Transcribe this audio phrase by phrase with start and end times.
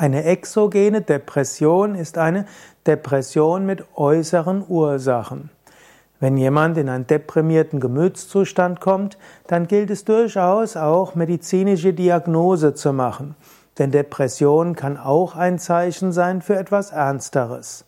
[0.00, 2.44] Eine exogene Depression ist eine
[2.86, 5.50] Depression mit äußeren Ursachen.
[6.20, 12.92] Wenn jemand in einen deprimierten Gemütszustand kommt, dann gilt es durchaus auch medizinische Diagnose zu
[12.92, 13.34] machen.
[13.78, 17.84] Denn Depression kann auch ein Zeichen sein für etwas Ernsteres.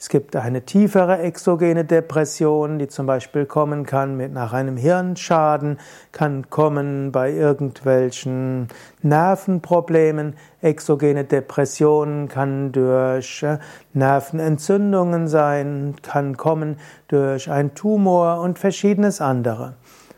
[0.00, 5.80] Es gibt eine tiefere exogene Depression, die zum Beispiel kommen kann mit nach einem Hirnschaden,
[6.12, 8.68] kann kommen bei irgendwelchen
[9.02, 10.36] Nervenproblemen.
[10.62, 13.58] Exogene Depression kann durch äh,
[13.92, 16.76] Nervenentzündungen sein, kann kommen
[17.08, 19.74] durch einen Tumor und verschiedenes andere.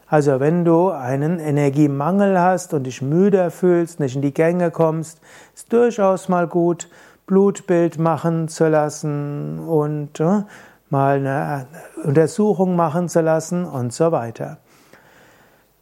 [0.07, 5.21] Also wenn du einen Energiemangel hast und dich müde fühlst, nicht in die Gänge kommst,
[5.55, 6.89] ist durchaus mal gut,
[7.31, 10.43] Blutbild machen zu lassen und äh,
[10.89, 11.67] mal eine
[12.03, 14.59] Untersuchung machen zu lassen und so weiter.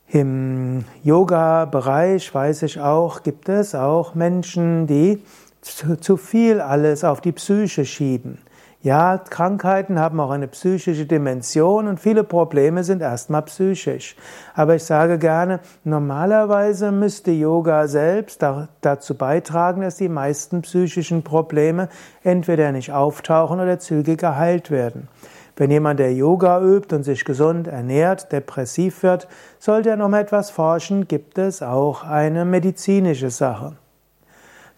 [0.09, 5.23] Im Yoga-Bereich weiß ich auch, gibt es auch Menschen, die
[5.60, 8.38] zu, zu viel alles auf die Psyche schieben.
[8.80, 14.15] Ja, Krankheiten haben auch eine psychische Dimension und viele Probleme sind erstmal psychisch.
[14.54, 18.40] Aber ich sage gerne, normalerweise müsste Yoga selbst
[18.80, 21.88] dazu beitragen, dass die meisten psychischen Probleme
[22.22, 25.09] entweder nicht auftauchen oder zügig geheilt werden.
[25.56, 29.26] Wenn jemand, der Yoga übt und sich gesund ernährt, depressiv wird,
[29.59, 33.72] sollte er noch mal etwas forschen, gibt es auch eine medizinische Sache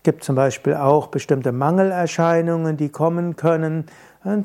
[0.02, 3.86] gibt zum Beispiel auch bestimmte Mangelerscheinungen, die kommen können,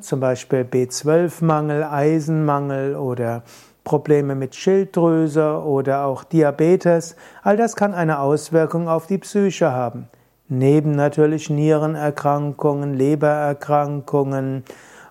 [0.02, 3.44] zum Beispiel B12-Mangel, Eisenmangel oder
[3.84, 7.16] Probleme mit Schilddrüse oder auch Diabetes.
[7.44, 10.08] All das kann eine Auswirkung auf die Psyche haben.
[10.48, 14.64] Neben natürlich Nierenerkrankungen, Lebererkrankungen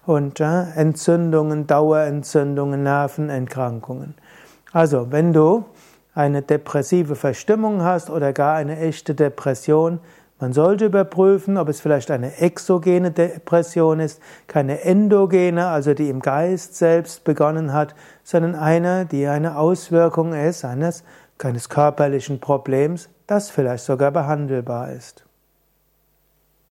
[0.06, 4.14] und äh, Entzündungen, Dauerentzündungen, Nervenerkrankungen.
[4.72, 5.64] Also, wenn du
[6.14, 10.00] eine depressive Verstimmung hast oder gar eine echte Depression,
[10.44, 16.20] man sollte überprüfen, ob es vielleicht eine exogene Depression ist, keine endogene, also die im
[16.20, 17.94] Geist selbst begonnen hat,
[18.24, 21.02] sondern eine, die eine Auswirkung ist eines,
[21.42, 25.24] eines körperlichen Problems, das vielleicht sogar behandelbar ist.